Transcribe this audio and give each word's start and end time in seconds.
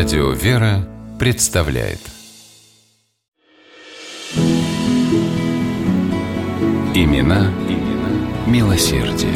Радио 0.00 0.30
«Вера» 0.30 0.88
представляет 1.18 1.98
Имена, 6.94 7.52
имена 7.68 8.46
милосердие. 8.46 9.34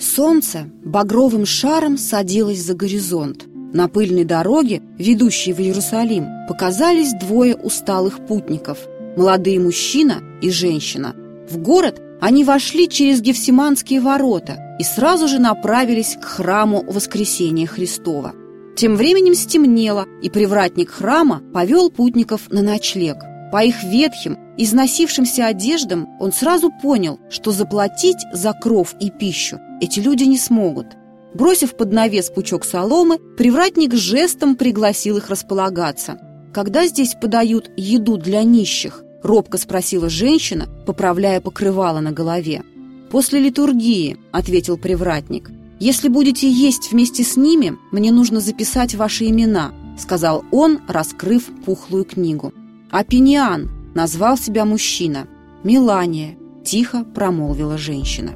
Солнце 0.00 0.68
багровым 0.84 1.46
шаром 1.46 1.96
садилось 1.96 2.62
за 2.62 2.74
горизонт. 2.74 3.44
На 3.72 3.86
пыльной 3.86 4.24
дороге, 4.24 4.82
ведущей 4.98 5.52
в 5.52 5.60
Иерусалим, 5.60 6.26
показались 6.48 7.14
двое 7.20 7.54
усталых 7.54 8.26
путников– 8.26 8.78
молодые 9.16 9.60
мужчина 9.60 10.24
и 10.42 10.50
женщина. 10.50 11.14
В 11.48 11.58
город 11.58 12.00
они 12.20 12.44
вошли 12.44 12.88
через 12.88 13.20
Гефсиманские 13.20 14.00
ворота 14.00 14.76
и 14.78 14.84
сразу 14.84 15.28
же 15.28 15.38
направились 15.38 16.16
к 16.20 16.24
храму 16.24 16.82
Воскресения 16.82 17.66
Христова. 17.66 18.32
Тем 18.76 18.96
временем 18.96 19.34
стемнело, 19.34 20.06
и 20.22 20.30
привратник 20.30 20.90
храма 20.90 21.42
повел 21.52 21.90
путников 21.90 22.50
на 22.50 22.62
ночлег. 22.62 23.18
По 23.52 23.62
их 23.62 23.84
ветхим, 23.84 24.36
износившимся 24.56 25.46
одеждам 25.46 26.08
он 26.18 26.32
сразу 26.32 26.72
понял, 26.82 27.20
что 27.30 27.52
заплатить 27.52 28.18
за 28.32 28.52
кров 28.52 28.94
и 28.98 29.10
пищу 29.10 29.60
эти 29.80 30.00
люди 30.00 30.24
не 30.24 30.38
смогут. 30.38 30.86
Бросив 31.34 31.76
под 31.76 31.92
навес 31.92 32.30
пучок 32.30 32.64
соломы, 32.64 33.18
привратник 33.36 33.94
жестом 33.94 34.56
пригласил 34.56 35.18
их 35.18 35.28
располагаться. 35.28 36.18
«Когда 36.52 36.86
здесь 36.86 37.14
подают 37.20 37.70
еду 37.76 38.16
для 38.16 38.42
нищих?»– 38.44 39.02
робко 39.24 39.58
спросила 39.58 40.08
женщина, 40.08 40.68
поправляя 40.86 41.40
покрывало 41.40 42.00
на 42.00 42.12
голове. 42.12 42.62
«После 43.10 43.40
литургии»,– 43.40 44.18
ответил 44.32 44.76
привратник. 44.76 45.50
«Если 45.80 46.08
будете 46.08 46.48
есть 46.48 46.92
вместе 46.92 47.24
с 47.24 47.36
ними, 47.36 47.76
мне 47.90 48.12
нужно 48.12 48.40
записать 48.40 48.94
ваши 48.94 49.28
имена»,– 49.28 49.72
сказал 49.98 50.44
он, 50.52 50.80
раскрыв 50.86 51.48
пухлую 51.64 52.04
книгу. 52.04 52.52
«Апиниан»,– 52.90 53.70
назвал 53.94 54.36
себя 54.36 54.64
мужчина. 54.64 55.26
«Мелания»,– 55.64 56.36
тихо 56.64 57.04
промолвила 57.04 57.78
женщина. 57.78 58.32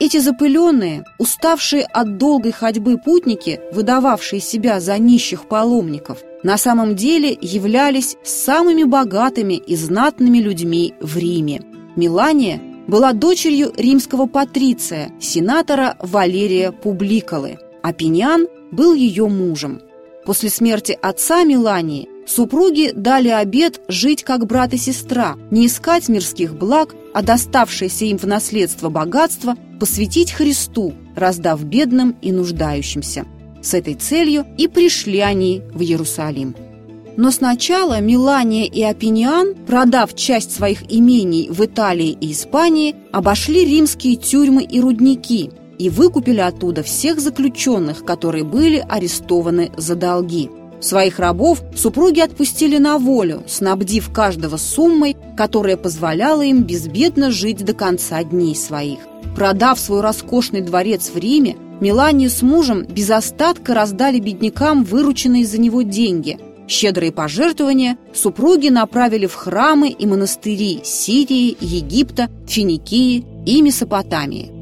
Эти 0.00 0.18
запыленные, 0.18 1.04
уставшие 1.18 1.84
от 1.84 2.18
долгой 2.18 2.50
ходьбы 2.50 2.98
путники, 2.98 3.60
выдававшие 3.72 4.40
себя 4.40 4.80
за 4.80 4.98
нищих 4.98 5.46
паломников, 5.46 6.18
на 6.42 6.56
самом 6.58 6.96
деле 6.96 7.36
являлись 7.40 8.16
самыми 8.22 8.84
богатыми 8.84 9.54
и 9.54 9.76
знатными 9.76 10.38
людьми 10.38 10.94
в 11.00 11.16
Риме. 11.16 11.62
Милания 11.96 12.60
была 12.86 13.12
дочерью 13.12 13.72
римского 13.76 14.26
патриция, 14.26 15.12
сенатора 15.20 15.96
Валерия 16.00 16.72
Публикалы, 16.72 17.58
а 17.82 17.92
Пинян 17.92 18.48
был 18.70 18.94
ее 18.94 19.28
мужем. 19.28 19.80
После 20.24 20.50
смерти 20.50 20.96
отца 21.00 21.44
Милании 21.44 22.08
Супруги 22.26 22.92
дали 22.94 23.28
обет 23.28 23.80
жить 23.88 24.22
как 24.22 24.46
брат 24.46 24.72
и 24.72 24.76
сестра, 24.76 25.36
не 25.50 25.66
искать 25.66 26.08
мирских 26.08 26.54
благ, 26.54 26.94
а 27.12 27.22
доставшееся 27.22 28.04
им 28.06 28.16
в 28.16 28.24
наследство 28.24 28.88
богатство 28.88 29.56
посвятить 29.80 30.32
Христу, 30.32 30.94
раздав 31.16 31.62
бедным 31.64 32.16
и 32.22 32.32
нуждающимся. 32.32 33.26
С 33.62 33.74
этой 33.74 33.94
целью 33.94 34.46
и 34.58 34.68
пришли 34.68 35.20
они 35.20 35.62
в 35.72 35.82
Иерусалим. 35.82 36.54
Но 37.16 37.30
сначала 37.30 38.00
Милания 38.00 38.66
и 38.66 38.82
Апиниан, 38.82 39.54
продав 39.66 40.14
часть 40.14 40.52
своих 40.52 40.82
имений 40.90 41.48
в 41.50 41.64
Италии 41.64 42.16
и 42.20 42.32
Испании, 42.32 42.96
обошли 43.12 43.64
римские 43.64 44.16
тюрьмы 44.16 44.64
и 44.64 44.80
рудники 44.80 45.50
и 45.78 45.90
выкупили 45.90 46.40
оттуда 46.40 46.82
всех 46.82 47.20
заключенных, 47.20 48.04
которые 48.04 48.44
были 48.44 48.84
арестованы 48.88 49.70
за 49.76 49.94
долги– 49.94 50.50
Своих 50.82 51.20
рабов 51.20 51.62
супруги 51.76 52.18
отпустили 52.18 52.76
на 52.76 52.98
волю, 52.98 53.44
снабдив 53.46 54.12
каждого 54.12 54.56
суммой, 54.56 55.16
которая 55.36 55.76
позволяла 55.76 56.42
им 56.42 56.64
безбедно 56.64 57.30
жить 57.30 57.64
до 57.64 57.72
конца 57.72 58.24
дней 58.24 58.56
своих. 58.56 58.98
Продав 59.36 59.78
свой 59.78 60.00
роскошный 60.00 60.60
дворец 60.60 61.12
в 61.14 61.16
Риме, 61.16 61.56
Мелания 61.82 62.28
с 62.28 62.42
мужем 62.42 62.84
без 62.84 63.10
остатка 63.10 63.74
раздали 63.74 64.20
беднякам 64.20 64.84
вырученные 64.84 65.44
за 65.44 65.60
него 65.60 65.82
деньги. 65.82 66.38
Щедрые 66.68 67.10
пожертвования 67.10 67.98
супруги 68.14 68.68
направили 68.68 69.26
в 69.26 69.34
храмы 69.34 69.88
и 69.88 70.06
монастыри 70.06 70.82
Сирии, 70.84 71.56
Египта, 71.58 72.30
Финикии 72.46 73.24
и 73.44 73.60
Месопотамии. 73.60 74.52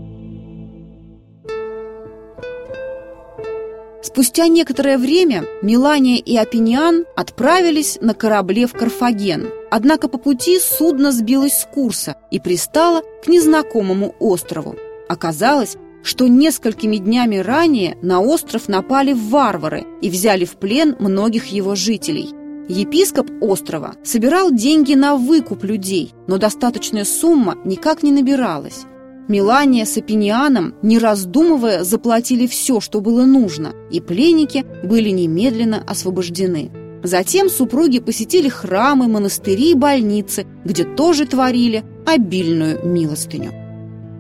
Спустя 4.03 4.49
некоторое 4.49 4.97
время 4.97 5.45
Милания 5.61 6.17
и 6.17 6.39
Апиниан 6.39 7.05
отправились 7.17 7.99
на 8.01 8.15
корабле 8.15 8.67
в 8.67 8.73
Карфаген. 8.73 9.51
Однако 9.71 10.09
по 10.09 10.17
пути 10.17 10.59
судно 10.59 11.13
сбилось 11.13 11.59
с 11.59 11.67
курса 11.67 12.17
и 12.31 12.41
пристало 12.41 13.03
к 13.23 13.29
незнакомому 13.29 14.15
острову. 14.21 14.77
Оказалось, 15.07 15.77
что 16.03 16.29
несколькими 16.29 16.97
днями 16.97 17.37
ранее 17.37 17.97
на 18.03 18.21
остров 18.21 18.69
напали 18.69 19.13
варвары 19.13 19.87
и 20.01 20.11
взяли 20.11 20.45
в 20.45 20.57
плен 20.57 20.97
многих 20.99 21.47
его 21.47 21.75
жителей. 21.75 22.31
Епископ 22.69 23.31
острова 23.41 23.95
собирал 24.05 24.53
деньги 24.53 24.95
на 24.95 25.17
выкуп 25.17 25.65
людей, 25.65 26.13
но 26.29 26.39
достаточная 26.39 27.05
сумма 27.05 27.57
никак 27.65 28.03
не 28.03 28.13
набиралась. 28.13 28.85
Милания 29.29 29.87
с 29.87 29.97
Апинианом, 29.97 30.75
не 30.83 30.99
раздумывая, 30.99 31.85
заплатили 31.85 32.47
все, 32.47 32.81
что 32.81 33.01
было 33.01 33.25
нужно, 33.25 33.73
и 33.91 34.01
пленники 34.01 34.65
были 34.85 35.11
немедленно 35.11 35.83
освобождены. 35.87 36.71
Затем 37.03 37.49
супруги 37.49 37.99
посетили 37.99 38.49
храмы, 38.49 39.09
монастыри 39.09 39.71
и 39.71 39.75
больницы, 39.75 40.47
где 40.65 40.85
тоже 40.85 41.27
творили 41.27 41.85
обильную 42.07 42.85
милостыню. 42.85 43.60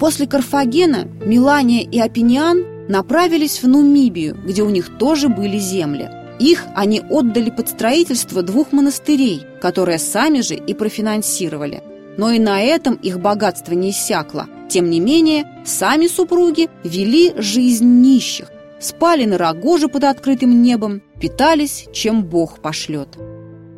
После 0.00 0.26
Карфагена 0.26 1.06
Милания 1.24 1.84
и 1.84 2.00
Апиниан 2.00 2.88
направились 2.88 3.62
в 3.62 3.68
Нумибию, 3.68 4.36
где 4.44 4.62
у 4.62 4.70
них 4.70 4.98
тоже 4.98 5.28
были 5.28 5.58
земли. 5.58 6.10
Их 6.40 6.64
они 6.74 7.00
отдали 7.08 7.50
под 7.50 7.68
строительство 7.68 8.42
двух 8.42 8.72
монастырей, 8.72 9.46
которые 9.60 9.98
сами 9.98 10.40
же 10.40 10.56
и 10.56 10.74
профинансировали. 10.74 11.82
Но 12.16 12.30
и 12.30 12.40
на 12.40 12.60
этом 12.60 12.94
их 12.94 13.20
богатство 13.20 13.74
не 13.74 13.90
иссякло– 13.90 14.48
тем 14.70 14.88
не 14.88 15.00
менее, 15.00 15.48
сами 15.64 16.06
супруги 16.06 16.68
вели 16.84 17.34
жизнь 17.36 18.00
нищих, 18.00 18.46
спали 18.78 19.24
на 19.24 19.36
рогоже 19.36 19.88
под 19.88 20.04
открытым 20.04 20.62
небом, 20.62 21.02
питались, 21.20 21.88
чем 21.92 22.24
Бог 22.24 22.60
пошлет. 22.60 23.08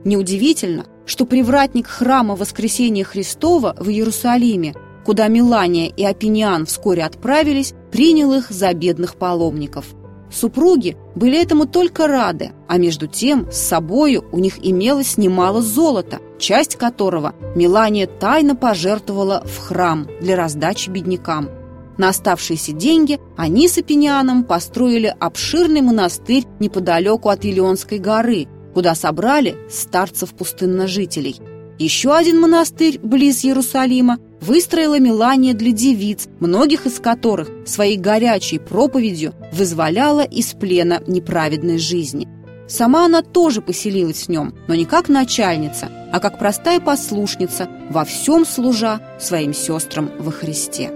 Неудивительно, 0.04 0.84
что 1.06 1.24
привратник 1.24 1.86
храма 1.86 2.36
Воскресения 2.36 3.04
Христова 3.04 3.74
в 3.78 3.88
Иерусалиме, 3.88 4.74
куда 5.04 5.28
Милания 5.28 5.88
и 5.88 6.04
Апиниан 6.04 6.66
вскоре 6.66 7.04
отправились, 7.04 7.74
принял 7.90 8.32
их 8.32 8.50
за 8.50 8.72
бедных 8.72 9.16
паломников– 9.16 9.86
Супруги 10.32 10.96
были 11.14 11.40
этому 11.40 11.66
только 11.66 12.06
рады, 12.06 12.52
а 12.66 12.78
между 12.78 13.06
тем 13.06 13.50
с 13.52 13.58
собою 13.58 14.24
у 14.32 14.38
них 14.38 14.54
имелось 14.62 15.18
немало 15.18 15.60
золота, 15.60 16.20
часть 16.38 16.76
которого 16.76 17.34
Милания 17.54 18.06
тайно 18.06 18.56
пожертвовала 18.56 19.44
в 19.44 19.58
храм 19.58 20.08
для 20.22 20.36
раздачи 20.36 20.88
беднякам. 20.88 21.50
На 21.98 22.08
оставшиеся 22.08 22.72
деньги 22.72 23.20
они 23.36 23.68
с 23.68 23.76
Апинианом 23.76 24.44
построили 24.44 25.14
обширный 25.20 25.82
монастырь 25.82 26.46
неподалеку 26.60 27.28
от 27.28 27.44
Илионской 27.44 27.98
горы, 27.98 28.48
куда 28.72 28.94
собрали 28.94 29.56
старцев-пустынножителей. 29.68 31.40
Еще 31.78 32.14
один 32.14 32.40
монастырь 32.40 32.98
близ 32.98 33.44
Иерусалима 33.44 34.18
выстроила 34.42 34.98
Милания 34.98 35.54
для 35.54 35.72
девиц, 35.72 36.28
многих 36.40 36.84
из 36.86 36.98
которых 36.98 37.48
своей 37.64 37.96
горячей 37.96 38.58
проповедью 38.58 39.34
вызволяла 39.52 40.24
из 40.24 40.52
плена 40.52 41.00
неправедной 41.06 41.78
жизни. 41.78 42.28
Сама 42.68 43.06
она 43.06 43.22
тоже 43.22 43.60
поселилась 43.60 44.24
в 44.24 44.28
нем, 44.28 44.54
но 44.66 44.74
не 44.74 44.84
как 44.84 45.08
начальница, 45.08 45.88
а 46.12 46.20
как 46.20 46.38
простая 46.38 46.80
послушница, 46.80 47.68
во 47.90 48.04
всем 48.04 48.44
служа 48.44 49.00
своим 49.20 49.54
сестрам 49.54 50.10
во 50.18 50.32
Христе. 50.32 50.90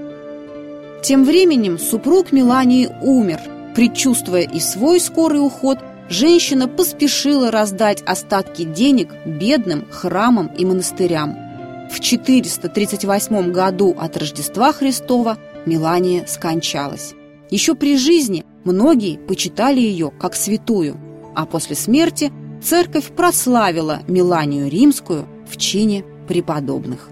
Тем 1.03 1.25
временем 1.25 1.79
супруг 1.79 2.33
Милании 2.33 2.91
умер. 3.03 3.41
Предчувствуя 3.75 4.43
и 4.43 4.59
свой 4.59 4.99
скорый 4.99 5.45
уход, 5.45 5.79
женщина 6.09 6.67
поспешила 6.67 7.51
раздать 7.51 8.03
остатки 8.07 8.65
денег 8.65 9.13
бедным 9.25 9.87
храмам 9.91 10.47
и 10.47 10.65
монастырям– 10.65 11.39
в 11.91 12.01
438 12.01 13.53
году 13.53 13.95
от 13.99 14.17
Рождества 14.17 14.73
Христова 14.73 15.39
Милания 15.67 16.27
скончалась. 16.27 17.15
Еще 17.51 17.75
при 17.75 17.97
жизни 17.97 18.45
многие 18.65 19.19
почитали 19.19 19.81
ее 19.81 20.11
как 20.11 20.35
святую, 20.35 20.97
а 21.35 21.47
после 21.47 21.77
смерти 21.77 22.33
церковь 22.63 23.07
прославила 23.15 24.01
Миланию 24.09 24.69
Римскую 24.69 25.29
в 25.49 25.57
чине 25.57 26.05
преподобных. 26.27 27.09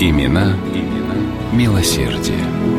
Имена, 0.00 0.56
имена 0.74 0.98
милосердия. 1.52 2.77